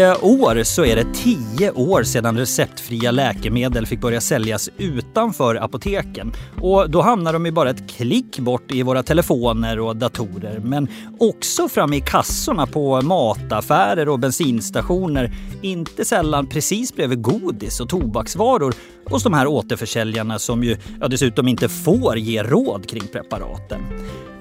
[0.00, 6.32] I år så är det tio år sedan receptfria läkemedel fick börja säljas utanför apoteken.
[6.60, 10.60] Och då hamnar de ju bara ett klick bort i våra telefoner och datorer.
[10.64, 10.88] Men
[11.18, 15.32] också framme i kassorna på mataffärer och bensinstationer.
[15.62, 21.48] Inte sällan precis bredvid godis och tobaksvaror hos de här återförsäljarna som ju ja, dessutom
[21.48, 23.80] inte får ge råd kring preparaten.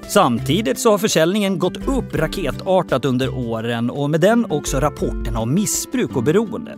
[0.10, 5.54] Samtidigt så har försäljningen gått upp raketartat under åren och med den också rapporterna om
[5.54, 6.78] missbruk och beroende.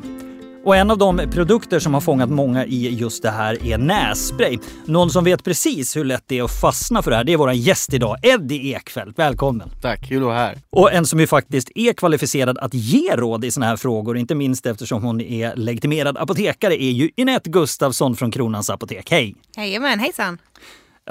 [0.66, 4.58] Och en av de produkter som har fångat många i just det här är nässpray.
[4.86, 7.38] Någon som vet precis hur lätt det är att fastna för det här, det är
[7.38, 9.20] vår gäst idag, Eddie Ekfeldt.
[9.20, 9.70] Välkommen!
[9.82, 10.58] Tack, kul att vara här.
[10.70, 14.36] Och en som ju faktiskt är kvalificerad att ge råd i såna här frågor, inte
[14.36, 19.12] minst eftersom hon är legitimerad apotekare, är ju Inette Gustafsson från Kronans Apotek.
[19.12, 19.36] Hej!
[19.58, 20.38] Jajamän, hejsan!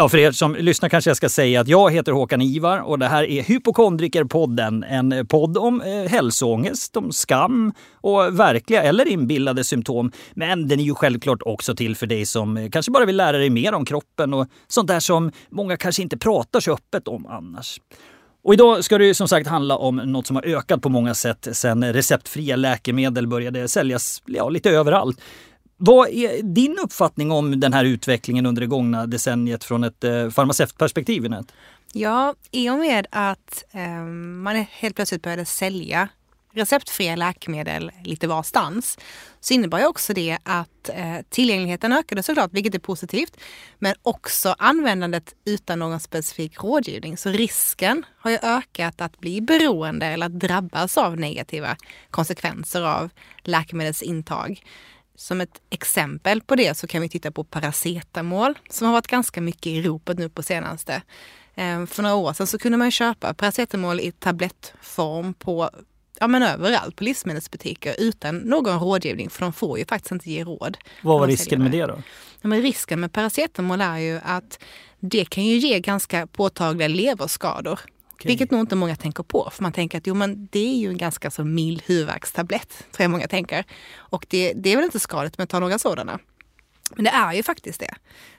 [0.01, 2.99] Ja, för er som lyssnar kanske jag ska säga att jag heter Håkan Ivar och
[2.99, 4.83] det här är Hypokondrikerpodden.
[4.85, 10.13] En podd om eh, hälsoångest, om skam och verkliga eller inbillade symptom.
[10.35, 13.39] Men den är ju självklart också till för dig som eh, kanske bara vill lära
[13.39, 17.27] dig mer om kroppen och sånt där som många kanske inte pratar så öppet om
[17.27, 17.80] annars.
[18.43, 21.15] Och idag ska det ju som sagt handla om något som har ökat på många
[21.15, 25.21] sätt sedan receptfria läkemedel började säljas ja, lite överallt.
[25.83, 30.31] Vad är din uppfattning om den här utvecklingen under det gångna decenniet från ett eh,
[30.31, 31.35] farmaceutperspektiv?
[31.93, 34.05] Ja, i och med att eh,
[34.43, 36.09] man helt plötsligt började sälja
[36.53, 38.99] receptfria läkemedel lite varstans
[39.41, 43.37] så innebar ju också det att eh, tillgängligheten ökade såklart, vilket är positivt.
[43.79, 47.17] Men också användandet utan någon specifik rådgivning.
[47.17, 51.77] Så risken har ju ökat att bli beroende eller att drabbas av negativa
[52.11, 53.11] konsekvenser av
[53.43, 54.63] läkemedelsintag.
[55.21, 59.40] Som ett exempel på det så kan vi titta på paracetamol som har varit ganska
[59.40, 61.02] mycket i ropet nu på senaste.
[61.54, 65.71] Ehm, för några år sedan så kunde man köpa paracetamol i tablettform på
[66.21, 70.45] ja, men överallt på livsmedelsbutiker utan någon rådgivning för de får ju faktiskt inte ge
[70.45, 70.77] råd.
[71.03, 72.03] Vad var risken med det då?
[72.41, 74.59] Ja, men risken med paracetamol är ju att
[75.00, 77.81] det kan ju ge ganska påtagliga leverskador.
[78.21, 78.31] Okay.
[78.31, 79.51] Vilket nog inte många tänker på.
[79.53, 82.69] För man tänker att jo, men det är ju en ganska så mild huvudvärkstablett.
[82.69, 83.65] Tror jag många tänker.
[83.97, 86.19] Och det, det är väl inte skadligt med att ta några sådana.
[86.95, 87.95] Men det är ju faktiskt det.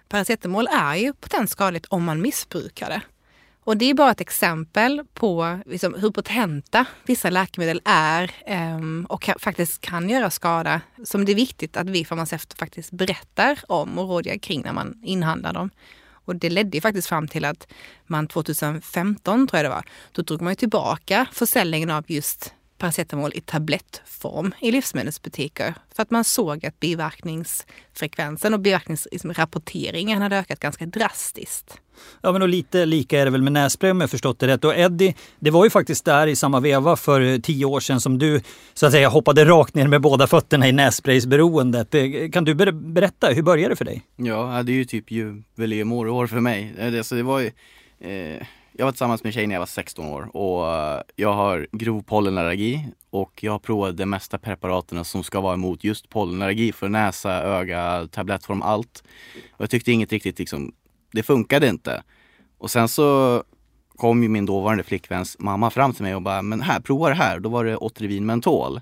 [0.09, 3.01] Paracetamol är ju potent skadligt om man missbrukar det.
[3.63, 8.31] Och det är bara ett exempel på liksom, hur potenta vissa läkemedel är
[8.75, 12.91] um, och kan, faktiskt kan göra skada som det är viktigt att vi farmaceuter faktiskt
[12.91, 15.69] berättar om och rådgör kring när man inhandlar dem.
[16.31, 17.67] Och det ledde ju faktiskt fram till att
[18.07, 23.41] man 2015, tror jag det var, då drog man tillbaka försäljningen av just paracetamol i
[23.41, 25.73] tablettform i livsmedelsbutiker.
[25.95, 31.81] För att man såg att biverkningsfrekvensen och biverkningsrapporteringen hade ökat ganska drastiskt.
[32.21, 34.65] Ja, men och lite lika är det väl med nässpray om jag förstått det rätt.
[34.65, 38.17] Och Eddie, det var ju faktiskt där i samma veva för tio år sedan som
[38.19, 38.41] du
[38.73, 41.95] så att säga hoppade rakt ner med båda fötterna i nässpraysberoendet.
[42.33, 44.01] Kan du berätta, hur började det för dig?
[44.15, 46.73] Ja, det är ju typ år för mig.
[46.77, 47.51] Det, så det var ju,
[47.99, 51.33] eh jag var tillsammans med en tjej när jag var 16 år och eh, jag
[51.33, 56.09] har grov pollenallergi och jag har provat de mesta preparaten som ska vara emot just
[56.09, 59.03] pollenallergi för näsa, öga, tablettform, allt.
[59.51, 60.73] Och jag tyckte inget riktigt liksom,
[61.11, 62.03] det funkade inte.
[62.57, 63.43] Och sen så
[63.95, 67.15] kom ju min dåvarande flickväns mamma fram till mig och bara, men här, prova det
[67.15, 67.39] här.
[67.39, 68.81] Då var det Otrivin mentol.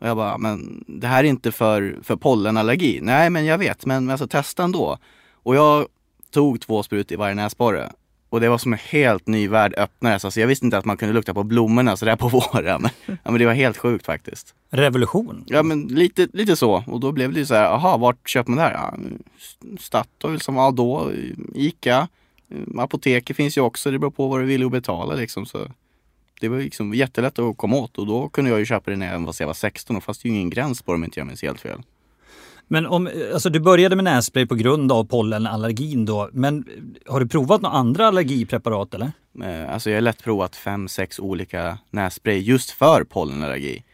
[0.00, 3.00] Och jag bara, men det här är inte för, för pollenallergi.
[3.02, 4.98] Nej, men jag vet, men alltså testa ändå.
[5.32, 5.86] Och jag
[6.30, 7.92] tog två sprut i varje näsborre
[8.30, 10.24] och det var som en helt ny värld öppnades.
[10.24, 12.88] Alltså jag visste inte att man kunde lukta på blommorna sådär på våren.
[13.06, 14.54] Ja, men det var helt sjukt faktiskt.
[14.70, 15.44] Revolution?
[15.46, 16.84] Ja men lite, lite så.
[16.86, 18.72] Och då blev det så här, aha vart köper man det här?
[18.72, 18.94] Ja,
[19.78, 21.10] Statoil som var då,
[21.54, 22.08] Ica,
[22.78, 23.90] apoteket finns ju också.
[23.90, 25.46] Det beror på vad du vill betala liksom.
[25.46, 25.66] Så
[26.40, 29.12] det var liksom jättelätt att komma åt och då kunde jag ju köpa det när
[29.12, 31.42] jag var 16 och fast det ju ingen gräns på det om inte jag minns
[31.42, 31.82] helt fel.
[32.68, 36.30] Men om, alltså du började med nässpray på grund av pollenallergin då.
[36.32, 36.64] Men
[37.06, 39.12] har du provat några andra allergipreparat eller?
[39.44, 43.84] Eh, alltså jag har lätt provat fem, sex olika nässpray just för pollenallergi.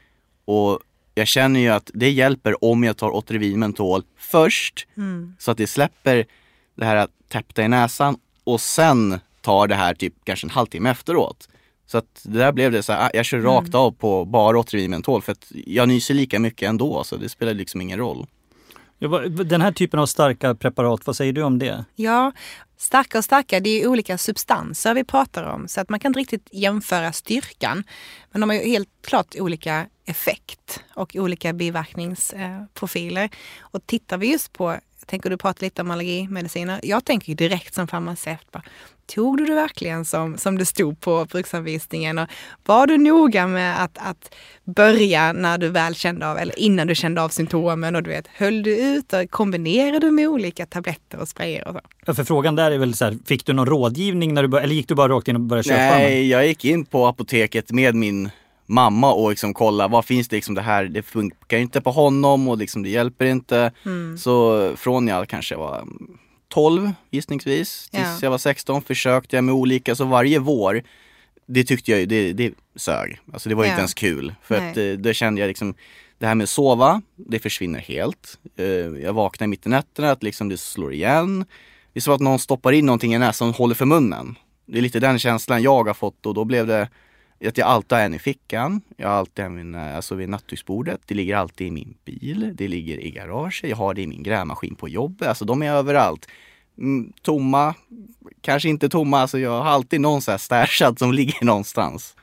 [0.44, 0.80] Och
[1.14, 5.36] jag känner ju att det hjälper om jag tar Otrivin mentol först mm.
[5.38, 6.26] så att det släpper
[6.74, 10.90] det här att täppta i näsan och sen tar det här typ kanske en halvtimme
[10.90, 11.48] efteråt.
[11.86, 13.80] Så att det där blev det så här, jag kör rakt mm.
[13.80, 17.54] av på bara Otrivin mentol för att jag nyser lika mycket ändå så det spelar
[17.54, 18.26] liksom ingen roll.
[19.28, 21.84] Den här typen av starka preparat, vad säger du om det?
[21.94, 22.32] Ja,
[22.76, 26.20] starka och starka, det är olika substanser vi pratar om så att man kan inte
[26.20, 27.84] riktigt jämföra styrkan.
[28.32, 33.30] Men de har ju helt klart olika effekt och olika biverkningsprofiler.
[33.60, 36.80] Och tittar vi just på jag tänker du pratar lite om allergimediciner.
[36.82, 38.62] Jag tänker direkt som farmaceut, bara,
[39.06, 42.18] tog du det verkligen som, som det stod på bruksanvisningen?
[42.18, 42.28] Och
[42.66, 44.34] var du noga med att, att
[44.64, 48.26] börja när du väl kände av, eller innan du kände av symptomen och du vet,
[48.26, 51.80] höll du ut och kombinerade du med olika tabletter och sprayer och så?
[52.06, 54.64] Ja, för frågan där är väl så här, fick du någon rådgivning när du började,
[54.64, 55.96] eller gick du bara rakt in och började köpa?
[55.96, 58.30] Nej, jag gick in på apoteket med min
[58.66, 62.48] mamma och liksom kolla vad finns det liksom det här, det funkar inte på honom
[62.48, 63.72] och liksom det hjälper inte.
[63.84, 64.18] Mm.
[64.18, 65.84] Så från jag kanske var
[66.54, 68.18] 12 gissningsvis tills ja.
[68.22, 70.82] jag var 16 försökte jag med olika, så varje vår
[71.46, 73.20] det tyckte jag det, det sög.
[73.32, 73.70] Alltså det var ja.
[73.70, 74.34] inte ens kul.
[74.42, 74.70] För Nej.
[74.70, 75.74] att eh, då kände jag liksom
[76.18, 78.38] det här med att sova, det försvinner helt.
[78.56, 78.66] Eh,
[79.02, 81.44] jag vaknar mitt i nätterna, att liksom det slår igen.
[81.92, 84.38] Det är som att någon stoppar in någonting i näsan och håller för munnen.
[84.66, 86.88] Det är lite den känslan jag har fått och då blev det
[87.46, 88.80] att jag alltid har en i fickan.
[88.96, 91.00] Jag har alltid en alltså vid nattduksbordet.
[91.06, 92.50] Det ligger alltid i min bil.
[92.54, 93.70] Det ligger i garaget.
[93.70, 95.28] Jag har det i min grävmaskin på jobbet.
[95.28, 96.28] Alltså de är överallt.
[96.78, 97.74] Mm, tomma,
[98.40, 99.18] kanske inte tomma.
[99.18, 102.16] Alltså jag har alltid någon så här stashad som ligger någonstans.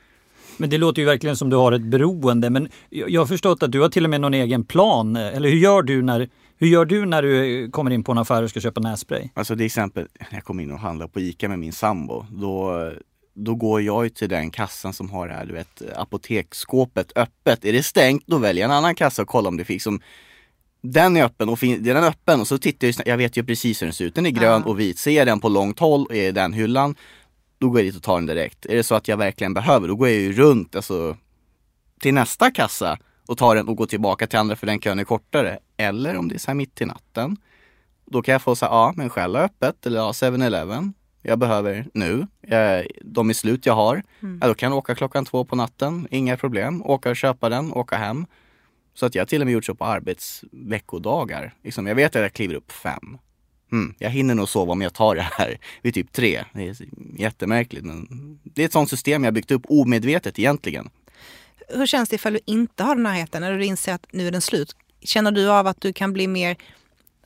[0.56, 2.50] Men det låter ju verkligen som du har ett beroende.
[2.50, 5.16] Men jag har förstått att du har till och med någon egen plan.
[5.16, 8.42] Eller hur gör du när, hur gör du när du kommer in på en affär
[8.42, 9.28] och ska köpa nässpray?
[9.34, 12.26] Alltså till exempel när jag kommer in och handlar på ICA med min sambo.
[12.30, 12.90] Då
[13.34, 17.64] då går jag ju till den kassan som har det här, du vet, apoteksskåpet öppet.
[17.64, 20.00] Är det stängt, då väljer jag en annan kassa och kollar om det finns som
[20.82, 23.44] den är öppen och fin, är den öppen och så tittar jag, jag vet ju
[23.44, 24.14] precis hur den ser ut.
[24.14, 24.98] Den är grön och vit.
[24.98, 26.94] Ser jag den på långt håll och är den hyllan,
[27.58, 28.66] då går jag dit och tar den direkt.
[28.66, 31.16] Är det så att jag verkligen behöver, då går jag ju runt alltså,
[32.00, 35.04] till nästa kassa och tar den och går tillbaka till andra för den kön är
[35.04, 35.58] kortare.
[35.76, 37.36] Eller om det är så här mitt i natten,
[38.06, 41.86] då kan jag få säga ja men Shell har öppet eller ja 7-Eleven jag behöver
[41.94, 42.26] nu.
[43.02, 44.02] De är slut jag har.
[44.22, 44.38] Mm.
[44.42, 46.82] Ja, då kan jag åka klockan två på natten, inga problem.
[46.82, 48.26] Åka och köpa den, åka hem.
[48.94, 51.54] Så att jag till och med gjort så på arbetsveckodagar.
[51.62, 53.18] Liksom, jag vet att jag kliver upp fem.
[53.72, 56.44] Mm, jag hinner nog sova om jag tar det här vid typ tre.
[56.52, 56.76] Det är
[57.18, 58.08] jättemärkligt men
[58.42, 60.90] det är ett sånt system jag byggt upp omedvetet egentligen.
[61.68, 63.42] Hur känns det ifall du inte har den närheten?
[63.42, 64.76] När du inser att nu är den slut?
[65.00, 66.56] Känner du av att du kan bli mer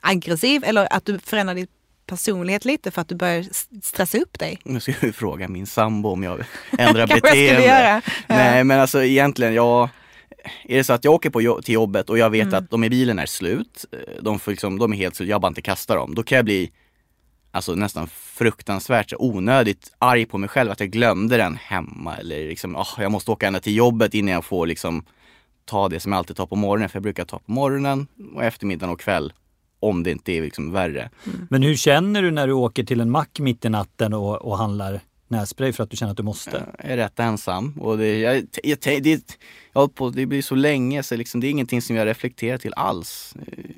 [0.01, 1.71] aggressiv eller att du förändrar ditt
[2.07, 3.47] personlighet lite för att du börjar
[3.83, 4.59] stressa upp dig?
[4.65, 6.45] Nu ska vi fråga min sambo om jag
[6.79, 8.03] ändrar beteende.
[8.27, 9.89] Nej men alltså egentligen, jag
[10.65, 12.59] är det så att jag åker på, till jobbet och jag vet mm.
[12.59, 13.85] att de i bilen är slut,
[14.21, 16.15] de, får liksom, de är helt slut, jag bara inte kastar dem.
[16.15, 16.73] Då kan jag bli
[17.51, 22.77] alltså nästan fruktansvärt onödigt arg på mig själv att jag glömde den hemma eller liksom,
[22.77, 25.05] oh, jag måste åka ända till jobbet innan jag får liksom
[25.65, 28.45] ta det som jag alltid tar på morgonen, för jag brukar ta på morgonen och
[28.45, 29.33] eftermiddagen och kväll
[29.81, 31.11] om det inte är liksom värre.
[31.27, 31.47] Mm.
[31.51, 34.59] Men hur känner du när du åker till en mack mitt i natten och, och
[34.59, 36.63] handlar nässpray för att du känner att du måste?
[36.79, 39.39] Jag är rätt ensam och det, jag, jag, det,
[39.73, 42.75] jag på, det blir så länge så liksom, det är ingenting som jag reflekterar till
[42.75, 43.35] alls.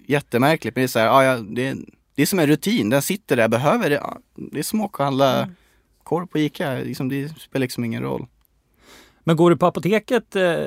[0.07, 1.77] Jättemärkligt men det är så här, ja, det,
[2.15, 4.03] det är som en rutin, den sitter där, jag behöver det.
[4.35, 5.55] Det är som att handla mm.
[6.03, 8.27] korv på Ica, liksom, det spelar liksom ingen roll.
[9.25, 10.67] Men går du på apoteket eh,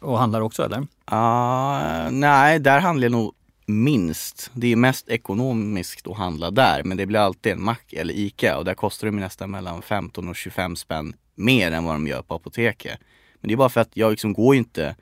[0.00, 0.78] och handlar också eller?
[1.12, 3.34] Uh, nej, där handlar jag nog
[3.66, 4.50] minst.
[4.54, 8.58] Det är mest ekonomiskt att handla där men det blir alltid en mack eller ICA
[8.58, 12.22] och där kostar det nästan mellan 15 och 25 spänn mer än vad de gör
[12.22, 12.98] på apoteket.
[13.40, 14.96] Men det är bara för att jag liksom går ju inte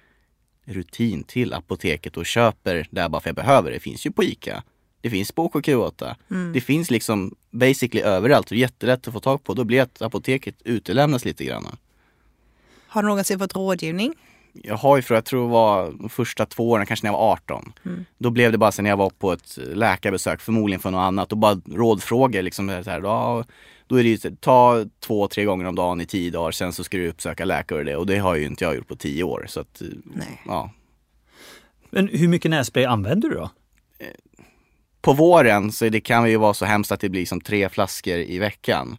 [0.65, 3.77] rutin till apoteket och köper där bara för att jag behöver det.
[3.77, 4.63] Det finns ju på ICA.
[5.01, 6.15] Det finns på OKQ8.
[6.31, 6.53] Mm.
[6.53, 9.55] Det finns liksom basically överallt och jättelätt att få tag på.
[9.55, 11.77] Då blir att apoteket utelämnas lite grann.
[12.87, 14.15] Har du någonsin fått rådgivning?
[14.53, 17.19] Jag har ju för jag tror det var de första två åren, kanske när jag
[17.19, 17.73] var 18.
[17.85, 18.05] Mm.
[18.19, 21.33] Då blev det bara sen när jag var på ett läkarbesök, förmodligen för något annat,
[21.33, 22.83] och bara rådfrågor liksom.
[22.85, 23.45] Så här, då,
[23.87, 26.85] då är det ju ta två, tre gånger om dagen i tio dagar, sen så
[26.85, 27.97] ska du uppsöka läkare och det.
[27.97, 29.45] Och det har ju inte jag gjort på tio år.
[29.49, 30.43] Så att, Nej.
[30.47, 30.71] ja.
[31.91, 33.51] Men hur mycket nässpray använder du då?
[35.01, 38.19] På våren så det kan ju vara så hemskt att det blir som tre flaskor
[38.19, 38.97] i veckan.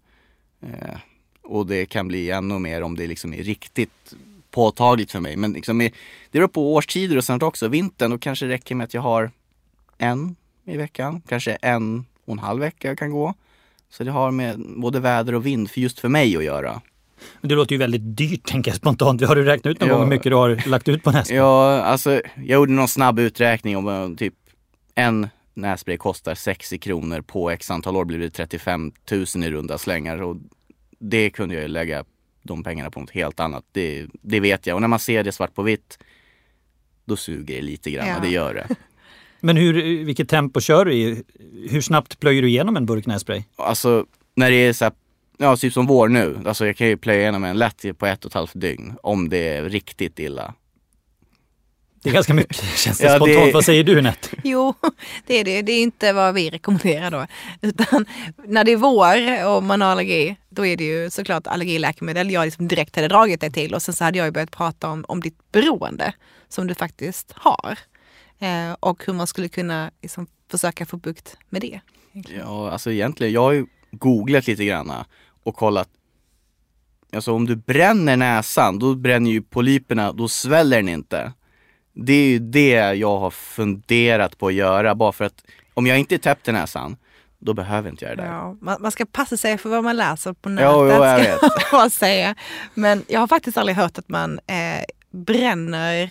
[0.62, 0.98] Eh,
[1.42, 4.14] och det kan bli ännu mer om det liksom är riktigt
[4.54, 5.36] påtagligt för mig.
[5.36, 5.92] Men liksom, det
[6.32, 7.68] beror på årstider och sånt också.
[7.68, 9.32] Vintern, då kanske det räcker med att jag har
[9.98, 11.22] en i veckan.
[11.28, 13.34] Kanske en och en halv vecka kan gå.
[13.90, 16.82] Så det har med både väder och vind för just för mig att göra.
[17.42, 19.22] Det låter ju väldigt dyrt tänker jag spontant.
[19.22, 19.96] Har du räknat ut någon ja.
[19.96, 21.38] gång hur mycket du har lagt ut på nässpray?
[21.38, 24.34] Ja, alltså jag gjorde någon snabb uträkning om eh, typ
[24.96, 29.78] en nässpray kostar 60 kronor på x antal år blir det 35 000 i runda
[29.78, 30.22] slängar.
[30.22, 30.38] Och
[31.00, 32.04] det kunde jag ju lägga
[32.44, 33.64] de pengarna på något helt annat.
[33.72, 34.76] Det, det vet jag.
[34.76, 36.00] Och när man ser det svart på vitt,
[37.06, 38.08] då suger det lite grann.
[38.08, 38.20] Ja.
[38.22, 38.68] Det gör det.
[39.40, 41.24] Men hur, vilket tempo kör du i?
[41.70, 43.44] Hur snabbt plöjer du igenom en burk nässpray?
[43.56, 44.94] Alltså när det är så här,
[45.38, 46.40] ja typ som vår nu.
[46.46, 49.30] Alltså jag kan ju plöja igenom en lätt på ett och ett halvt dygn om
[49.30, 50.54] det är riktigt illa.
[52.04, 53.54] Det är ganska mycket känns det Ja, det- spontant.
[53.54, 54.34] Vad säger du Nett?
[54.44, 54.74] Jo,
[55.28, 55.62] det är det.
[55.62, 57.26] Det är inte vad vi rekommenderar då.
[57.62, 58.06] Utan
[58.48, 62.46] när det är vår och man har allergi, då är det ju såklart allergiläkemedel jag
[62.46, 63.74] liksom direkt hade dragit dig till.
[63.74, 66.14] Och sen så hade jag ju börjat prata om, om ditt beroende
[66.50, 67.80] som du faktiskt har.
[68.40, 71.80] Eh, och hur man skulle kunna liksom försöka få bukt med det.
[72.12, 75.06] Ja, alltså egentligen, jag har ju googlat lite granna
[75.44, 75.90] och kollat.
[77.14, 81.34] Alltså om du bränner näsan, då bränner ju polyperna, då sväller den inte.
[81.94, 85.44] Det är ju det jag har funderat på att göra, bara för att
[85.74, 86.98] om jag inte är täppt i näsan,
[87.44, 88.30] då behöver inte jag det där.
[88.32, 90.70] Ja, man, man ska passa sig för vad man läser på nätet.
[90.74, 91.42] Jo, jo, jag ska vet.
[91.72, 92.36] jag bara säga.
[92.74, 96.10] Men jag har faktiskt aldrig hört att man eh, bränner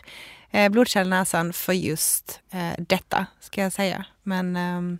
[0.51, 4.05] eh, blodkärl näsan för just eh, detta, ska jag säga.
[4.23, 4.99] Men ehm,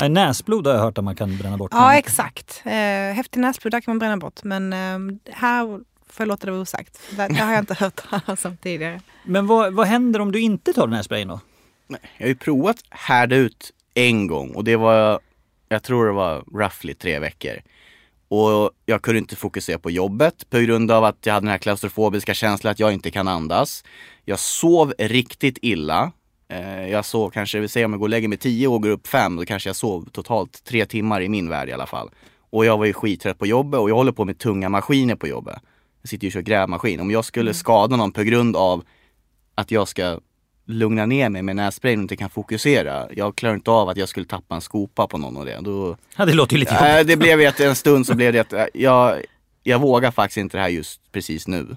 [0.00, 1.70] Nej, näsblod har jag hört att man kan bränna bort.
[1.74, 2.62] ja, Men- exakt.
[2.64, 2.72] Eh,
[3.16, 4.44] häftig näsblod, där kan man bränna bort.
[4.44, 5.82] Men ehm, här får
[6.18, 7.00] jag låta det vara osagt.
[7.10, 9.00] Det, det har jag inte hört talas om tidigare.
[9.24, 11.40] Men vad, vad händer om du inte tar den här sprayen då?
[11.86, 15.20] Nej, Jag har ju provat härda ut en gång och det var,
[15.68, 17.56] jag tror det var roughly tre veckor.
[18.28, 21.58] Och jag kunde inte fokusera på jobbet på grund av att jag hade den här
[21.58, 23.84] klaustrofobiska känslan att jag inte kan andas.
[24.24, 26.12] Jag sov riktigt illa.
[26.48, 28.90] Eh, Jag sov kanske, vi säger om jag går och lägger mig tio och går
[28.90, 32.10] upp fem, då kanske jag sov totalt tre timmar i min värld i alla fall.
[32.50, 35.26] Och jag var ju skittrött på jobbet och jag håller på med tunga maskiner på
[35.26, 35.58] jobbet.
[36.02, 37.00] Jag sitter ju och kör grävmaskin.
[37.00, 38.84] Om jag skulle skada någon på grund av
[39.54, 40.20] att jag ska
[40.68, 43.06] lugna ner mig med nässprayen och inte kan fokusera.
[43.12, 45.58] Jag klarar inte av att jag skulle tappa en skopa på någon och det.
[45.62, 47.00] Då, Ja, det låter ju lite jobbigt.
[47.00, 49.22] äh, det blev ju att en stund så blev det att äh, jag,
[49.62, 51.76] jag vågar faktiskt inte det här just precis nu.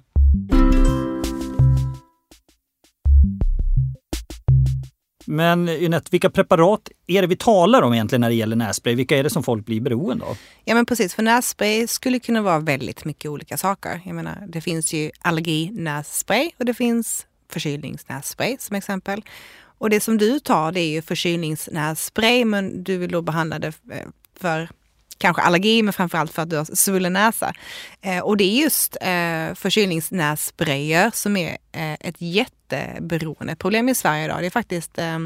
[5.26, 8.96] Men Ynette, vilka preparat är det vi talar om egentligen när det gäller nässpray?
[8.96, 10.38] Vilka är det som folk blir beroende av?
[10.66, 14.02] Ja men precis, för nässpray skulle kunna vara väldigt mycket olika saker.
[14.06, 19.24] Jag menar, det finns ju allerginässpray och det finns förkylningsnässpray som exempel.
[19.62, 23.74] Och det som du tar det är ju förkylningsnässpray men du vill då behandla det
[23.92, 24.08] eh,
[24.40, 24.70] för
[25.18, 27.54] kanske allergi men framförallt för att du har svullen näsa.
[28.02, 34.40] Eh, och det är just eh, förkylningsnässprayer som är eh, ett jätteberoendeproblem i Sverige idag.
[34.40, 35.20] Det är faktiskt eh,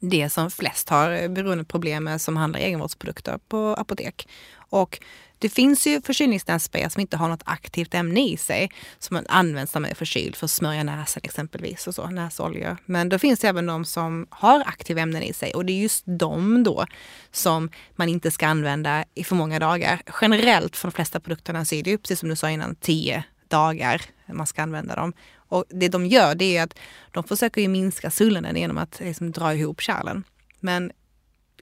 [0.00, 4.28] det som flest har beroendeproblem med som handlar egenvårdsprodukter på apotek.
[4.54, 5.00] Och
[5.42, 9.80] det finns ju förkylningsnässprayer som inte har något aktivt ämne i sig som används när
[9.80, 12.76] man är förkyld för att smörja näsan exempelvis och så, näsoljor.
[12.86, 15.80] Men då finns det även de som har aktiva ämnen i sig och det är
[15.82, 16.86] just de då
[17.32, 20.02] som man inte ska använda i för många dagar.
[20.20, 23.24] Generellt för de flesta produkterna så är det ju precis som du sa innan 10
[23.48, 25.12] dagar man ska använda dem.
[25.34, 26.78] Och det de gör det är att
[27.10, 30.24] de försöker ju minska svullnaden genom att liksom dra ihop kärlen.
[30.60, 30.92] Men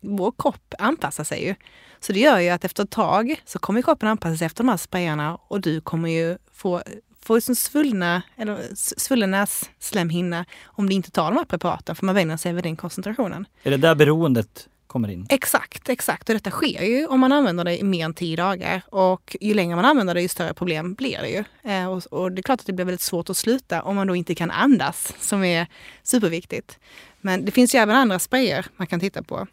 [0.00, 1.54] vår kropp anpassar sig ju.
[2.00, 4.69] Så det gör ju att efter ett tag så kommer kroppen anpassa sig efter de
[4.69, 6.83] här sprayarna och du kommer ju få,
[7.23, 12.14] få liksom svullna, eller svullen nässlemhinna om du inte tar de här preparaten för man
[12.14, 13.47] vänjer sig vid den koncentrationen.
[13.62, 15.26] Är det där beroendet kommer in?
[15.30, 16.28] Exakt, exakt.
[16.28, 18.83] Och detta sker ju om man använder det i mer än tio dagar.
[18.87, 21.71] Och ju längre man använder det, ju större problem blir det ju.
[21.73, 24.07] Eh, och, och det är klart att det blir väldigt svårt att sluta om man
[24.07, 25.66] då inte kan andas, som är
[26.02, 26.78] superviktigt.
[27.21, 29.47] Men det finns ju även andra sprayer man kan titta på.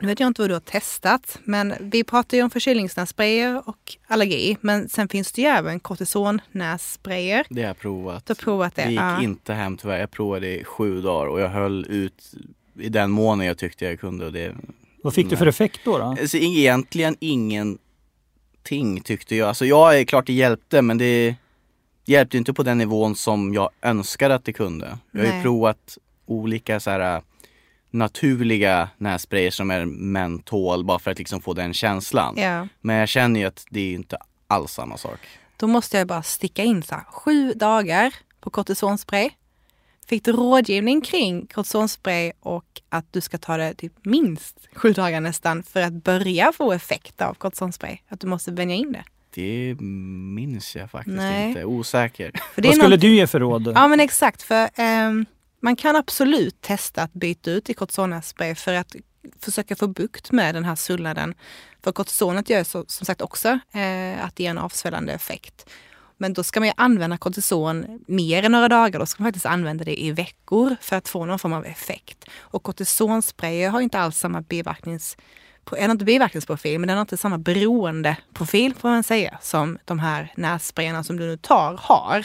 [0.00, 3.96] Nu vet jag inte vad du har testat, men vi pratar ju om förkylningsnässprayer och
[4.06, 4.56] allergi.
[4.60, 7.46] Men sen finns det ju även kortisonnässprayer.
[7.50, 8.26] Det har jag provat.
[8.26, 8.82] Du har provat det?
[8.82, 9.22] Det gick ja.
[9.22, 10.00] inte hem tyvärr.
[10.00, 12.34] Jag provade i sju dagar och jag höll ut
[12.80, 14.26] i den månen jag tyckte jag kunde.
[14.26, 14.54] Och det,
[15.02, 15.98] Vad fick du för effekt då?
[15.98, 16.04] då?
[16.04, 19.48] alltså, egentligen ingenting tyckte jag.
[19.48, 21.34] Alltså jag är klart det hjälpte men det
[22.04, 24.98] hjälpte inte på den nivån som jag önskade att det kunde.
[25.10, 27.22] Jag har ju provat olika så här
[27.90, 32.34] naturliga nässprayer som är mentol bara för att liksom få den känslan.
[32.38, 32.68] Ja.
[32.80, 34.16] Men jag känner ju att det är inte
[34.46, 35.18] alls samma sak.
[35.56, 39.30] Då måste jag bara sticka in så här, sju dagar på kortisonspray.
[40.08, 45.20] Fick du rådgivning kring kortisonspray och att du ska ta det typ minst sju dagar
[45.20, 47.98] nästan för att börja få effekt av kortisonspray?
[48.08, 49.04] Att du måste vänja in det.
[49.34, 51.48] Det minns jag faktiskt Nej.
[51.48, 51.64] inte.
[51.64, 52.32] Osäker.
[52.54, 53.72] För det Vad skulle något- du ge för råd?
[53.74, 55.26] Ja men exakt, för ehm,
[55.60, 58.96] man kan absolut testa att byta ut i kortisonspray för att
[59.40, 61.34] försöka få bukt med den här svullnaden.
[61.84, 65.70] För kortisonet gör så, som sagt också eh, att det ger en avsvällande effekt.
[66.16, 69.00] Men då ska man ju använda kortison mer än några dagar.
[69.00, 72.24] Då ska man faktiskt använda det i veckor för att få någon form av effekt.
[72.38, 75.16] Och kortisonsprayer har inte alls samma biverknings
[75.70, 79.98] den har inte biverkningsprofil, men den har inte samma beroendeprofil får man säga som de
[79.98, 82.24] här nässprayerna som du nu tar har.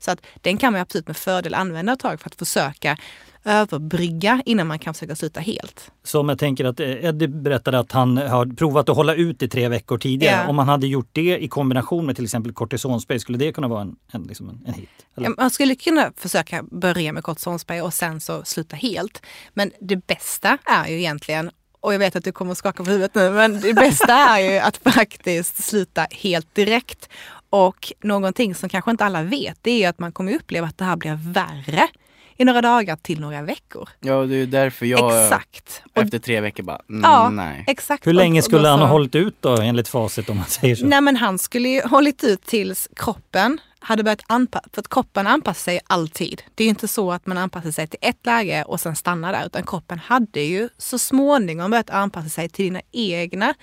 [0.00, 2.96] Så att den kan man absolut med fördel använda ett tag för att försöka
[3.44, 5.90] överbrygga innan man kan försöka sluta helt.
[6.04, 9.42] Så om jag tänker att eh, Eddie berättade att han har provat att hålla ut
[9.42, 10.36] i tre veckor tidigare.
[10.36, 10.48] Ja.
[10.48, 13.82] Om man hade gjort det i kombination med till exempel kortisonspray, skulle det kunna vara
[13.82, 14.88] en, en, liksom en, en hit?
[15.16, 15.34] Eller?
[15.38, 19.22] Man skulle kunna försöka börja med kortisonspray och sen så sluta helt.
[19.54, 22.90] Men det bästa är ju egentligen, och jag vet att du kommer att skaka på
[22.90, 27.08] huvudet nu, men det bästa är ju att faktiskt sluta helt direkt.
[27.50, 30.78] Och någonting som kanske inte alla vet, det är ju att man kommer uppleva att
[30.78, 31.88] det här blir värre
[32.36, 33.88] i några dagar till några veckor.
[34.00, 35.82] Ja, det är därför jag Exakt.
[35.94, 37.64] Och, efter tre veckor bara, mm, ja, nej.
[37.66, 38.06] exakt.
[38.06, 40.86] Hur länge skulle han ha hållit ut då enligt facit om man säger så?
[40.86, 45.26] Nej men han skulle ju hållit ut tills kroppen hade börjat anpassa, för att kroppen
[45.26, 46.42] anpassar sig alltid.
[46.54, 49.32] Det är ju inte så att man anpassar sig till ett läge och sen stannar
[49.32, 53.54] där, utan kroppen hade ju så småningom börjat anpassa sig till dina egna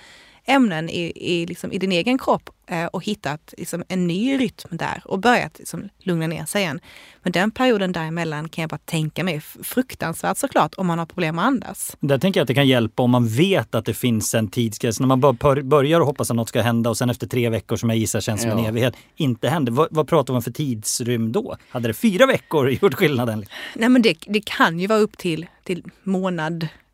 [0.48, 4.68] ämnen i, i, liksom, i din egen kropp eh, och hittat liksom, en ny rytm
[4.76, 6.80] där och börjat liksom, lugna ner sig igen.
[7.22, 11.34] Men den perioden däremellan kan jag bara tänka mig fruktansvärt såklart om man har problem
[11.36, 11.96] med att andas.
[12.00, 15.00] Där tänker jag att det kan hjälpa om man vet att det finns en tidsgräns.
[15.00, 17.48] När man bara bör- börjar och hoppas att något ska hända och sen efter tre
[17.48, 18.68] veckor som jag gissar känns som en Ja.
[18.68, 19.72] evighet, inte händer.
[19.72, 21.56] Vad, vad pratar man för tidsrymd då?
[21.70, 23.44] Hade det fyra veckor gjort skillnaden?
[23.74, 25.84] Nej men det, det kan ju vara upp till, till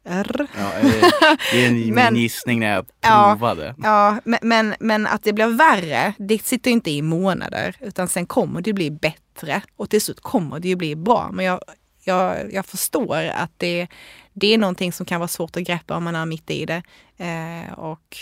[0.04, 0.46] månader.
[0.58, 1.10] Ja, eh,
[1.52, 3.36] det är en Men- gissning när jag Ja.
[3.38, 3.74] provade.
[3.82, 8.26] Ja, men, men, men att det blir värre, det sitter inte i månader, utan sen
[8.26, 11.30] kommer det bli bättre och till slut kommer det ju bli bra.
[11.32, 11.60] Men jag,
[12.04, 13.86] jag, jag förstår att det,
[14.32, 16.82] det är någonting som kan vara svårt att greppa om man är mitt i det.
[17.16, 18.16] Eh, och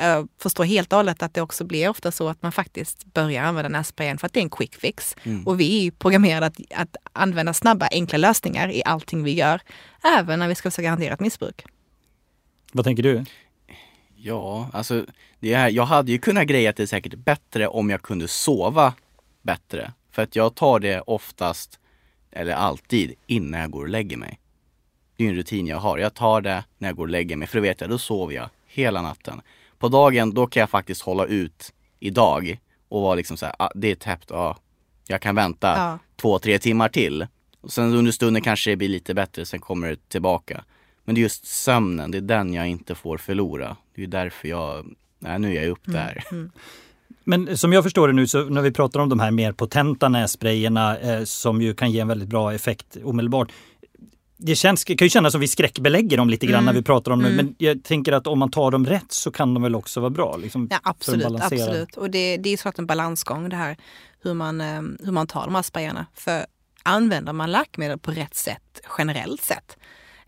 [0.00, 3.44] jag förstår helt och hållet att det också blir ofta så att man faktiskt börjar
[3.44, 5.16] använda sprayen för att det är en quick fix.
[5.46, 9.60] Och vi är programmerade att, att använda snabba, enkla lösningar i allting vi gör,
[10.18, 11.64] även när vi ska försöka hantera ett missbruk.
[12.72, 13.24] Vad tänker du?
[14.16, 15.06] Ja, alltså
[15.40, 18.94] det här, jag hade ju kunnat greja det säkert bättre om jag kunde sova
[19.42, 19.92] bättre.
[20.10, 21.78] För att jag tar det oftast,
[22.32, 24.38] eller alltid, innan jag går och lägger mig.
[25.16, 25.98] Det är en rutin jag har.
[25.98, 28.34] Jag tar det när jag går och lägger mig, för då vet jag, då sover
[28.34, 29.40] jag hela natten.
[29.80, 32.58] På dagen, då kan jag faktiskt hålla ut idag
[32.88, 34.56] och vara liksom så här, ah, det är täppt, ja,
[35.08, 35.98] jag kan vänta Ja.
[36.16, 37.26] två, tre timmar till.
[37.60, 40.64] Och sen under stunden kanske det blir lite bättre, sen kommer det tillbaka.
[41.04, 43.76] Men det är just sömnen, det är den jag inte får förlora.
[43.94, 44.86] Det är därför jag,
[45.18, 46.24] nej nu är jag upp där.
[47.24, 50.08] Men som jag förstår det nu, så när vi pratar om de här mer potenta
[50.08, 53.52] nässprayerna eh, som ju kan ge en väldigt bra effekt omedelbart.
[54.42, 57.22] Det känns, kan ju kännas som vi skräckbelägger dem lite grann när vi pratar om
[57.22, 60.00] det, men jag tänker att om man tar dem rätt så kan de väl också
[60.00, 60.36] vara bra?
[60.36, 61.26] Liksom, Ja, absolut.
[61.40, 61.96] absolut.
[61.96, 63.76] Och det, det är såklart en balansgång det här
[64.22, 66.06] hur man, eh, hur man tar de här sprayarna.
[66.14, 66.46] För
[66.82, 69.76] använder man läkemedel på rätt sätt, generellt sett,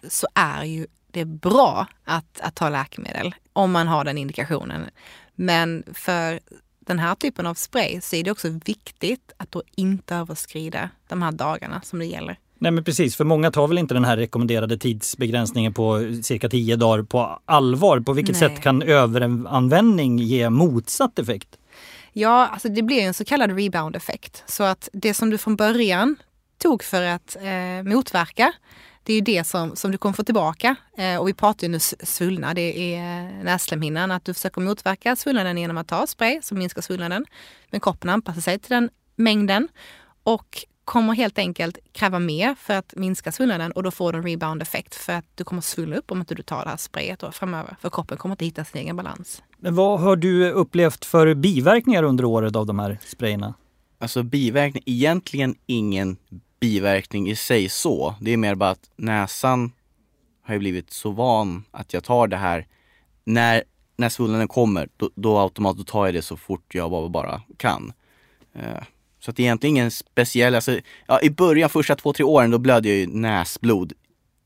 [0.09, 4.87] så är ju det bra att, att ta läkemedel om man har den indikationen.
[5.35, 6.41] Men för
[6.81, 11.23] den här typen av spray så är det också viktigt att då inte överskrida de
[11.23, 12.39] här dagarna som det gäller.
[12.63, 16.77] Nej men precis, för många tar väl inte den här rekommenderade tidsbegränsningen på cirka 10
[16.77, 18.01] dagar på allvar.
[18.01, 18.51] På vilket Nej.
[18.51, 21.49] sätt kan överanvändning ge motsatt effekt?
[22.13, 24.45] Ja, alltså det blir en så kallad rebound-effekt.
[24.47, 26.17] Så att det som du från början
[26.59, 28.53] tog för att eh, motverka,
[29.03, 30.77] det är ju det som, som du kommer få tillbaka.
[30.97, 35.17] Eh, och vi pratar ju nu svullnad, det är eh, nässlemhinnan, att du försöker motverka
[35.17, 37.25] svullnaden genom att ta spray som minskar svullnaden.
[37.71, 39.69] Men kroppen anpassar sig till den mängden
[40.23, 44.25] och kommer helt enkelt kräva mer för att minska svullnaden och då får du en
[44.25, 47.33] rebound-effekt för att du kommer svullna upp om inte du tar det här sprayet då
[47.33, 47.77] framöver.
[47.81, 49.43] För kroppen kommer inte hitta sin egen balans.
[49.59, 53.55] Men vad har du upplevt för biverkningar under året av de här sprayerna?
[53.99, 56.17] Alltså biverkning, egentligen ingen
[56.61, 58.15] biverkning i sig så.
[58.21, 59.73] Det är mer bara att näsan
[60.43, 62.67] har ju blivit så van att jag tar det här.
[63.25, 63.65] När,
[63.97, 67.93] när svullnaden kommer, då, då automatiskt tar jag det så fort jag bara, bara kan.
[68.55, 68.83] Eh,
[69.25, 72.51] så att det är egentligen ingen speciell, alltså, ja, i början, första två, tre åren,
[72.51, 73.93] då blödde jag ju näsblod.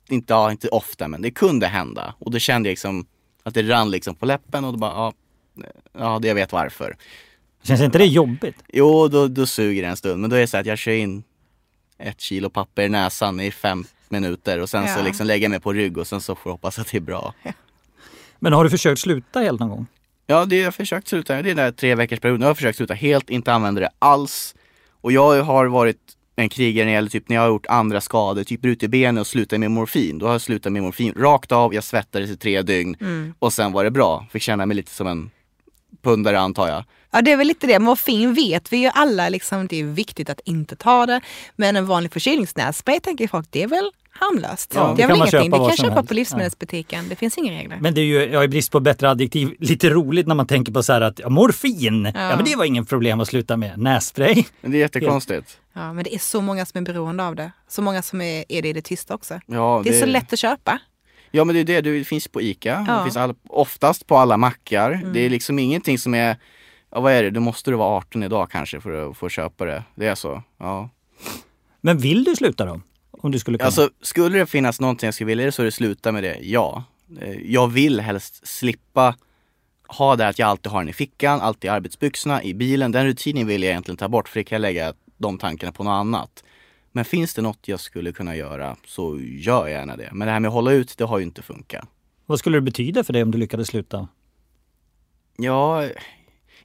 [0.09, 2.15] Inte, ja, inte ofta, men det kunde hända.
[2.19, 3.07] Och då kände jag liksom
[3.43, 5.13] att det rann liksom på läppen och då bara, ja,
[5.99, 6.97] ja det jag vet varför.
[7.63, 8.57] Känns inte det jobbigt?
[8.69, 10.21] Jo, då, då suger det en stund.
[10.21, 11.23] Men då är det så att jag kör in
[11.99, 15.05] ett kilo papper i näsan i fem minuter och sen så Ja.
[15.05, 17.01] liksom lägger jag mig på rygg och sen så får jag hoppas att det är
[17.01, 17.35] bra.
[18.39, 19.87] Men har du försökt sluta helt någon gång?
[20.27, 21.33] Ja, det har jag försökt sluta.
[21.33, 22.41] Det är den där tre veckors perioden.
[22.43, 24.55] Jag har försökt sluta helt, inte använda det alls.
[25.07, 25.97] Och jag har varit
[26.37, 29.21] en krigare när det gäller typ när jag har gjort andra skador, typ brutit benet
[29.21, 30.19] och slutat med morfin.
[30.19, 32.97] Då har jag slutat med morfin rakt av, jag svettades i tre dygn
[33.39, 34.27] och sen var det bra.
[34.31, 35.31] Fick känna mig lite som en
[36.03, 36.85] pundare antar jag.
[37.11, 37.79] Ja det är väl lite det.
[37.79, 41.21] Morfin vet vi ju alla liksom, det är viktigt att inte ta det.
[41.57, 44.73] Men en vanlig förkylningsnässpray tänker folk, det är väl harmlöst.
[44.75, 45.51] Ja, det det är kan väl man ingenting.
[45.53, 46.09] köpa Det kan köpa helst.
[46.09, 47.09] på livsmedelsbutiken.
[47.09, 47.79] Det finns inga regler.
[47.81, 50.73] Men det är ju, jag i brist på bättre adjektiv, lite roligt när man tänker
[50.73, 52.11] på så här att ja, morfin, ja.
[52.31, 52.37] Ja.
[52.37, 53.79] men det var ingen problem att sluta med.
[53.79, 55.59] Nässpray, Men det är jättekonstigt.
[55.73, 57.53] Ja, men det är så många som är beroende av det.
[57.69, 59.41] Så många som är, är det i det tysta också.
[59.47, 60.79] Ja, Det är så lätt att köpa.
[61.31, 62.75] Ja men det är det, det finns på ICA, Ja.
[62.77, 62.97] Mm.
[62.97, 65.03] det finns all, oftast på alla mackar.
[65.15, 66.37] Det är liksom ingenting som är,
[66.93, 69.65] ja vad är det, då måste du vara 18 idag kanske för att få köpa
[69.65, 69.83] det.
[69.95, 70.91] Det är så, ja.
[71.81, 72.81] Men vill du sluta då?
[73.19, 73.67] Om du skulle kunna?
[73.67, 76.85] Alltså skulle det finnas någonting jag skulle vilja så är det sluta med det, ja.
[77.21, 79.15] Eh, Jag vill helst slippa
[79.89, 82.93] ha det att jag alltid har den i fickan, alltid i arbetsbyxorna, i bilen.
[82.93, 85.85] Den rutinen vill jag egentligen ta bort för det kan jag lägga de tankarna på
[85.85, 86.45] något annat.
[86.93, 90.11] Men finns det något jag skulle kunna göra så gör jag gärna det.
[90.13, 91.89] Men det här med att hålla ut, det har ju inte funkat.
[92.27, 94.09] Vad skulle det betyda för dig om du lyckades sluta?
[95.37, 95.89] Ja,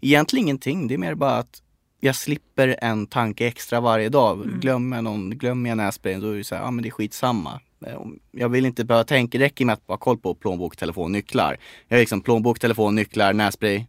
[0.01, 0.87] egentligen ingenting.
[0.87, 1.61] Det är mer bara att
[2.03, 4.45] jag slipper en tanke extra varje dag.
[4.61, 6.91] Glömmer jag någon, glömmer jag nässprayen då är det så här, ja men det är
[6.91, 7.59] skitsamma.
[7.85, 7.93] Eh,
[8.31, 11.11] Jag vill inte behöva tänka, det räcker med att bara ha koll på plånbok, telefon,
[11.11, 11.57] nycklar.
[11.87, 13.85] Jag har liksom plånbok, telefon, nycklar, nässpray.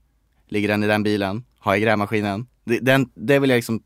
[0.49, 1.45] Ligger den i den bilen?
[1.59, 2.47] Har jag grävmaskinen?
[2.65, 3.83] Det, den, det vill jag liksom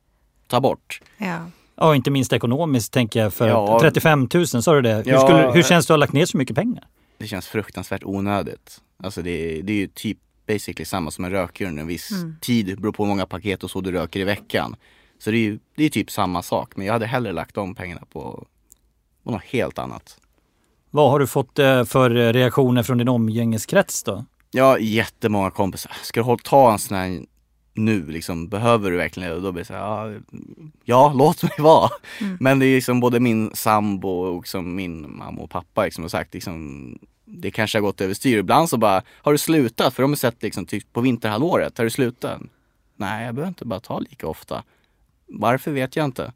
[0.47, 1.01] ta bort.
[1.19, 1.39] Ja.
[1.77, 3.35] Ja, inte minst ekonomiskt tänker jag.
[3.35, 3.79] För Ja.
[3.81, 4.95] 35 000, sa du det?
[4.95, 5.21] Hur, Ja.
[5.21, 6.85] skulle, hur känns det att ha lagt ner så mycket pengar?
[7.19, 8.81] Det känns fruktansvärt onödigt.
[9.03, 12.67] Alltså det, det är ju typ basically samma som en rökare under en viss tid.
[12.67, 14.77] Det beror på hur många paket och så du röker i veckan.
[15.19, 16.77] Så det är ju det är typ samma sak.
[16.77, 18.47] Men jag hade hellre lagt de pengarna på,
[19.25, 20.21] på något helt annat.
[20.91, 24.25] Vad har du fått eh, för reaktioner från din omgängeskrets då?
[24.51, 25.93] Jag har jättemånga kompisar.
[26.03, 27.25] Ska du ta en sån här
[27.75, 28.49] nu liksom?
[28.49, 29.37] Behöver du verkligen det?
[29.37, 30.21] Och då blir det så här, ja,
[30.85, 31.91] ja låt mig vara.
[32.41, 36.09] Men det är liksom både min sambo och liksom min mamma och pappa liksom har
[36.09, 38.39] sagt liksom det kanske har gått överstyr.
[38.39, 39.95] Ibland så bara, har du slutat?
[39.95, 42.41] För de har sett liksom typ på vinterhalvåret, har du slutat?
[42.97, 44.63] Nej, jag behöver inte bara ta lika ofta.
[45.27, 46.33] Varför vet jag inte.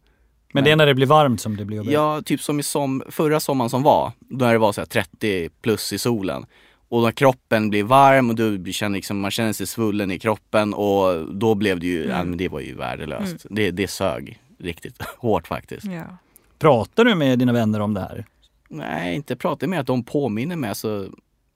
[0.52, 1.92] Men det är när det blir varmt som det blir jobbigt.
[1.92, 4.86] Ja, typ som i som, förra sommaren som var, då när det var så här
[4.86, 6.46] 30 plus i solen.
[6.88, 10.74] Och när kroppen blir varm och du känner liksom, man känner sig svullen i kroppen
[10.74, 13.46] och då blev det ju, ja, men det var ju värdelöst.
[13.50, 15.84] Det, det sög riktigt hårt faktiskt.
[15.84, 16.16] Ja.
[16.58, 18.26] Pratar du med dina vänner om det här?
[18.70, 20.74] Nej, inte prata med att de påminner mig.
[20.74, 21.06] Så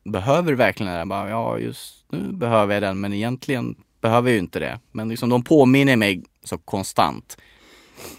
[0.04, 0.98] behöver du verkligen det?
[0.98, 4.80] Jag Bara, ja, just nu behöver jag den, men egentligen behöver jag ju inte det.
[4.92, 7.36] Men liksom, de påminner mig så konstant.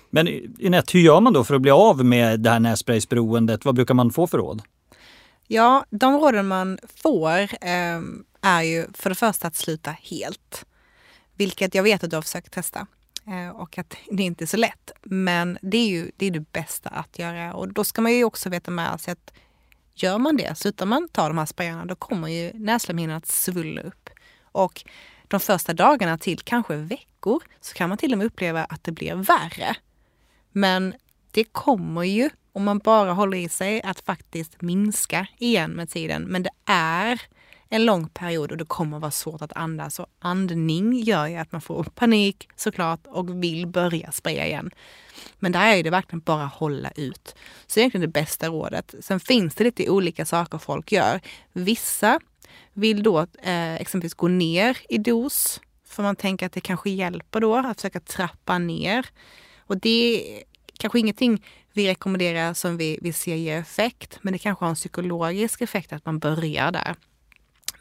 [0.09, 0.27] Men
[0.59, 3.65] Inette, hur gör man då för att bli av med det här nässpraysberoendet?
[3.65, 4.61] Vad brukar man få för råd?
[5.47, 8.01] Ja, de råden man får eh,
[8.41, 10.65] är ju för det första att sluta helt.
[11.37, 12.87] Vilket jag vet att du har försökt testa.
[13.27, 14.91] Eh, och att det inte är så lätt.
[15.01, 17.53] Men det är ju det, är det bästa att göra.
[17.53, 19.33] Och då ska man ju också veta med sig att
[19.93, 23.81] gör man det, slutar man ta de här sprayarna, då kommer ju näslemhinnan att svulla
[23.81, 24.09] upp.
[24.41, 24.83] Och
[25.27, 28.91] de första dagarna till kanske veckor så kan man till och med uppleva att det
[28.91, 29.75] blir värre.
[30.51, 30.93] Men
[31.31, 36.23] det kommer ju, om man bara håller i sig, att faktiskt minska igen med tiden.
[36.23, 37.21] Men det är
[37.69, 39.99] en lång period och det kommer vara svårt att andas.
[39.99, 44.71] Och andning gör ju att man får panik såklart och vill börja spraya igen.
[45.39, 47.35] Men där är det verkligen bara hålla ut.
[47.67, 48.95] Så det är egentligen det bästa rådet.
[49.01, 51.21] Sen finns det lite olika saker folk gör.
[51.53, 52.19] Vissa
[52.73, 57.41] vill då eh, exempelvis gå ner i dos för man tänker att det kanske hjälper
[57.41, 59.05] då att försöka trappa ner.
[59.57, 60.43] Och det är
[60.79, 64.75] kanske ingenting vi rekommenderar som vi, vi ser ger effekt, men det kanske har en
[64.75, 66.95] psykologisk effekt att man börjar där.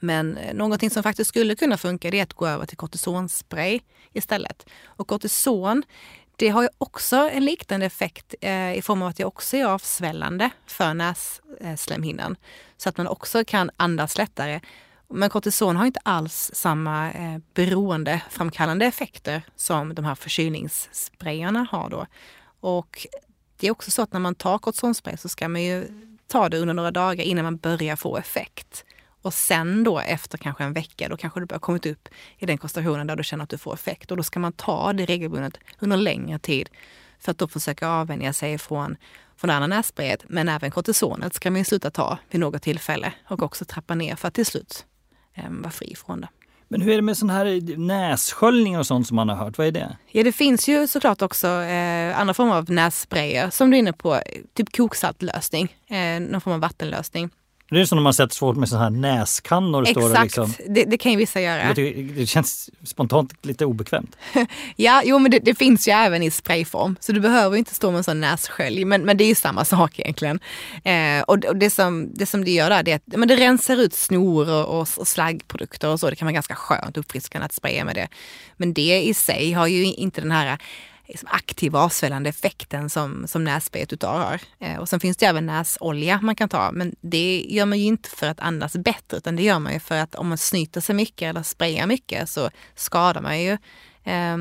[0.05, 3.81] Men eh, någonting som faktiskt skulle kunna funka det är att gå över till kortisonspray
[4.13, 4.67] istället.
[4.85, 5.83] Och kortison
[6.37, 9.65] det har ju också en liknande effekt eh, i form av att det också är
[9.65, 12.37] avsvällande för nässlemhinnan.
[12.77, 14.61] Så att man också kan andas lättare.
[15.09, 22.07] Men kortison har inte alls samma eh, beroendeframkallande effekter som de här förkylningssprayarna har då.
[22.61, 23.07] Och
[23.57, 25.87] det är också så att när man tar kortisonspray så ska man ju
[26.27, 28.85] ta det under några dagar innan man börjar få effekt.
[29.25, 32.09] Och sen då efter kanske en vecka, då kanske du börjar kommit upp
[32.39, 34.11] i den koncentrationen där du känner att du får effekt.
[34.11, 36.69] Och då ska man ta det regelbundet under längre tid
[37.21, 38.97] för att då försöka avvänja sig från,
[39.37, 40.25] från det andra nässprayet.
[40.29, 44.17] Men även kortisonet ska man ju sluta ta vid något tillfälle och också trappa ner
[44.17, 44.85] för att till slut
[45.35, 46.29] eh, vara fri från det.
[46.69, 49.59] Men hur är det med sån här nässköljning och sånt som man har hört?
[49.59, 49.97] Vad är det?
[50.11, 53.93] Ja, det finns ju såklart också eh, andra former av nässprayer som du är inne
[53.93, 54.21] på,
[54.55, 57.31] typ koksaltlösning, eh, någon form av vattenlösning.
[57.75, 59.85] Det är som när man sett folk med såna här näskannor.
[59.85, 61.75] Står och Exakt, liksom, det, det kan ju vissa göra.
[61.75, 64.17] tycker, det känns spontant lite obekvämt.
[64.77, 66.97] Ja, jo men det, det finns ju även i sprayform.
[67.01, 68.85] Så du behöver inte stå med en sån nässkölj.
[68.85, 70.41] Men, men det är ju samma sak egentligen.
[70.85, 73.29] Eh, och det- och det, som, det som det gör där det är att men
[73.29, 76.11] det rensar ut snor och, och, och slaggprodukter och så.
[76.11, 78.09] Det kan vara ganska skönt uppfriskande att spraya med det.
[78.57, 80.59] Men det i sig har ju inte den här
[81.07, 84.41] liksom aktiva avsvällande effekten som, som nässprayet utav har.
[84.61, 87.85] Eh, och sen finns det även näsolja man kan ta, men det gör man ju
[87.85, 90.81] inte för att andas bättre, utan det gör man ju för att om man snyter
[90.81, 93.53] sig mycket eller sprayar mycket så skadar man ju
[94.05, 94.37] eh,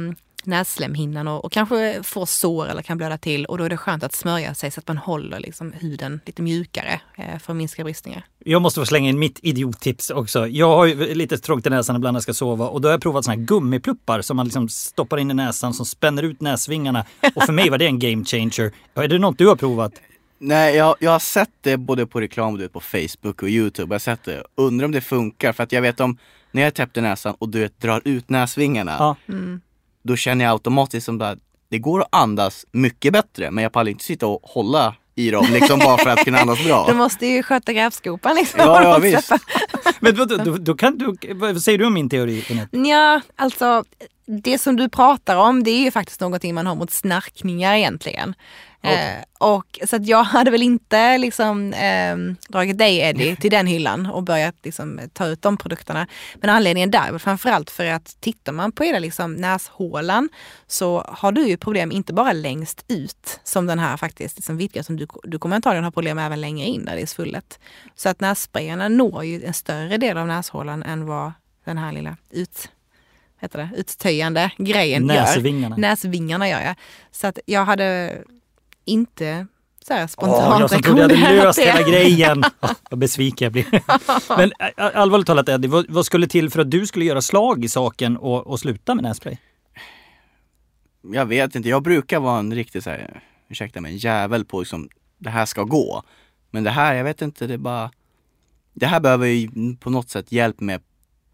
[0.45, 4.03] nässlemhinnan och, och kanske får sår eller kan blöda till och då är det skönt
[4.03, 7.84] att smörja sig så att man håller liksom huden lite mjukare eh, för att minska
[7.84, 8.25] bristningar.
[8.39, 10.47] Jag måste få slänga in mitt idiottips också.
[10.47, 12.93] Jag har ju lite trångt i näsan ibland när jag ska sova och då har
[12.93, 16.41] jag provat såna här gummipluppar som man liksom stoppar in i näsan som spänner ut
[16.41, 17.06] näsvingarna.
[17.36, 18.71] Och för mig var det en game changer.
[18.93, 19.93] Är det något du har provat?
[20.39, 23.93] Nej, jag, jag har sett det både på reklam och på Facebook och Youtube.
[23.93, 24.43] Jag har sett det.
[24.56, 26.17] Undrar om det funkar för att jag vet om
[26.51, 28.95] när jag täppte näsan och du vet, drar ut näsvingarna.
[28.99, 29.15] Ja.
[29.27, 29.62] Mm.
[30.04, 31.39] Då känner jag automatiskt som att
[31.70, 35.48] det går att andas mycket bättre men jag pallar inte sitta och hålla i dem
[35.52, 36.86] liksom bara för att kunna andas bra.
[36.89, 38.60] Du måste ju sköta grävskopan liksom.
[38.60, 39.32] Ja, ja visst.
[40.00, 42.46] Men då, då, då kan du, vad säger du om min teori?
[42.48, 42.78] Jeanette?
[42.78, 43.84] Ja, alltså
[44.41, 48.36] det som du pratar om det är ju faktiskt någonting man har mot snarkningar egentligen.
[48.84, 52.17] Eh, och, så att jag hade väl inte liksom, eh,
[52.50, 56.08] dragit dig Eddie till den hyllan och börjat liksom, ta ut de produkterna.
[56.36, 60.30] Men anledningen där är väl framförallt för att tittar man på hela liksom, näshålan
[60.67, 64.84] så har du ju problem inte bara längst ut som den här faktiskt liksom, vidgar
[64.84, 67.60] som du, du kommer antagligen ha problem även längre in där det är svullet.
[67.96, 71.32] Så att nässprayarna når ju en större del av näshålan än vad
[71.65, 72.69] den här lilla ut
[73.43, 75.75] heter det, uttöjande grejen Näsvingarna.
[75.75, 75.82] gör.
[75.82, 76.75] Näsvingarna gör jag.
[77.12, 78.17] Så att jag hade
[78.86, 79.47] inte
[79.88, 81.71] så här Åh, spontant jag som trodde jag hade löst det.
[81.71, 82.43] hela grejen.
[82.62, 83.65] Åh, vad besviken jag blir.
[84.38, 84.51] Men
[84.93, 88.17] allvarligt talat Eddie, vad, vad skulle till för att du skulle göra slag i saken
[88.17, 89.38] och, och sluta med nässpray?
[91.13, 94.60] Jag vet inte, jag brukar vara en riktig så här, ursäkta mig, en jävel på
[94.60, 96.03] liksom, det här ska gå.
[96.51, 97.91] Men det här, jag vet inte, det är bara
[98.73, 100.82] Det här behöver ju på något sätt hjälp med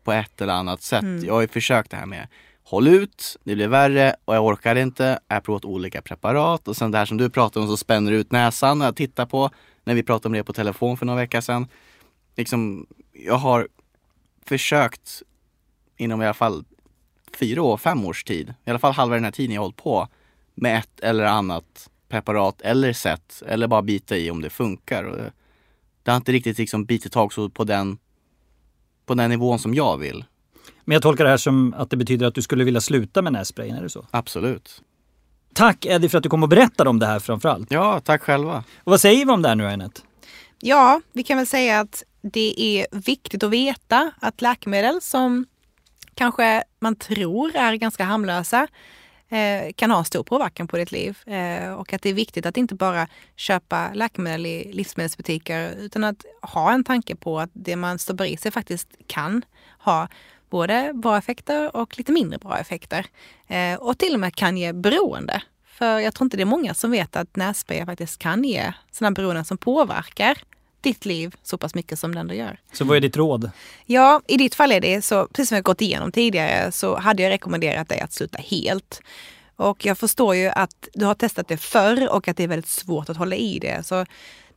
[0.09, 1.03] på ett eller annat sätt.
[1.03, 1.25] Mm.
[1.25, 2.27] Jag har ju försökt det här med
[2.63, 5.19] Håll ut, det blir värre och jag orkar inte.
[5.27, 8.11] Jag har provat olika preparat och sen det här som du pratar om så spänner
[8.11, 9.49] ut näsan när jag tittar på.
[9.83, 11.67] När vi pratade om det på telefon för några veckor sedan.
[12.35, 13.67] Liksom, jag har
[14.45, 15.21] försökt
[15.97, 16.63] inom i alla fall
[17.39, 18.53] fyra år, fem års tid.
[18.65, 20.07] I alla fall halva den här tiden jag har hållit på
[20.55, 25.03] med ett eller annat preparat eller sätt eller bara bita i om det funkar.
[25.03, 25.31] Och det,
[26.03, 27.97] det har inte riktigt liksom bitit tag så på den,
[29.09, 30.25] på den nivån som jag vill.
[30.85, 33.33] Men jag tolkar det här som att det betyder att du skulle vilja sluta med
[33.33, 34.05] nässprayen, är det så?
[34.11, 34.81] Absolut.
[35.53, 37.71] Tack Eddie för att du kom och berättade om det här framförallt.
[37.71, 38.63] Ja, tack själva.
[38.83, 40.01] Och vad säger vi om det här nu Anette?
[40.59, 45.45] Ja, vi kan väl säga att det är viktigt att veta att läkemedel som
[46.13, 48.67] kanske man tror är ganska harmlösa
[49.29, 51.17] eh, kan ha stor påverkan på ditt liv.
[51.25, 56.25] Eh, och att det är viktigt att inte bara köpa läkemedel i livsmedelsbutiker utan att
[56.41, 59.45] ha en tanke på att det man stoppar i sig faktiskt kan
[59.79, 60.07] ha
[60.49, 63.05] både bra effekter och lite mindre bra effekter.
[63.47, 65.41] Eh, och till och med kan ge beroende.
[65.65, 69.11] För jag tror inte det är många som vet att nässpray faktiskt kan ge sådana
[69.11, 70.37] beroenden som påverkar
[70.81, 72.59] ditt liv så pass mycket som den då gör.
[72.73, 73.51] Så vad är ditt råd?
[73.85, 77.23] Ja, i ditt fall är det så, precis som jag gått igenom tidigare, så hade
[77.23, 79.01] jag rekommenderat dig att sluta helt.
[79.55, 82.69] Och jag förstår ju att du har testat det förr och att det är väldigt
[82.69, 83.85] svårt att hålla i det.
[83.85, 84.05] Så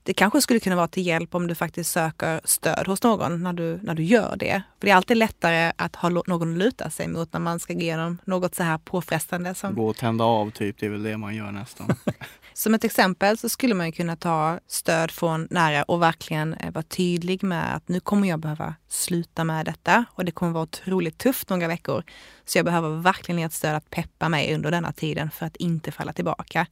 [0.03, 3.53] det kanske skulle kunna vara till hjälp om du faktiskt söker stöd hos någon när
[3.53, 4.63] du, när du gör det.
[4.81, 7.75] För det är alltid lättare att ha någon att luta sig mot när man ska
[7.75, 11.03] gå igenom något så här påfrestande som Gå och tända av typ, det är väl
[11.03, 11.95] det man gör nästan.
[12.55, 16.73] Som ett exempel så skulle man ju kunna ta stöd från nära och verkligen eh,
[16.73, 20.63] vara tydlig med att nu kommer jag behöva sluta med detta och det kommer vara
[20.63, 22.05] otroligt tufft några veckor.
[22.45, 25.93] Så jag behöver verkligen ett stöd att peppa mig under denna tiden för att inte
[25.93, 26.67] falla tillbaka.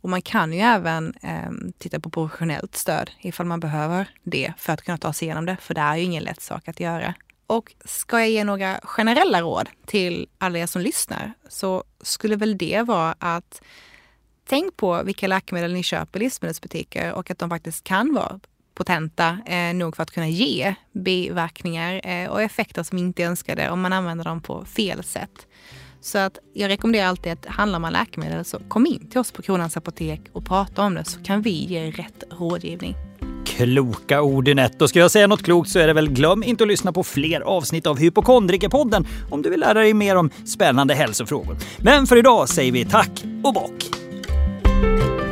[0.00, 4.72] Och man kan ju även eh, titta på professionellt stöd ifall man behöver det för
[4.72, 5.56] att kunna ta sig igenom det.
[5.60, 7.14] För det är ju ingen lätt sak att göra.
[7.46, 12.58] Och ska jag ge några generella råd till alla er som lyssnar så skulle väl
[12.58, 13.62] det vara att
[14.48, 18.40] Tänk på vilka läkemedel ni köper i livsmedelsbutiker och att de faktiskt kan vara
[18.74, 23.70] potenta eh, nog för att kunna ge biverkningar eh, och effekter som inte är önskade
[23.70, 25.46] om man använder dem på fel sätt.
[26.00, 29.42] Så att jag rekommenderar alltid att handlar man läkemedel så kom in till oss på
[29.42, 32.94] Kronans Apotek och prata om det så kan vi ge rätt rådgivning.
[33.46, 34.84] Kloka ord Anette.
[34.84, 37.04] Och ska jag säga något klokt så är det väl glöm inte att lyssna på
[37.04, 41.56] fler avsnitt av Hypokondrikerpodden om du vill lära dig mer om spännande hälsofrågor.
[41.78, 43.97] Men för idag säger vi tack och bock!
[44.80, 45.27] Bye.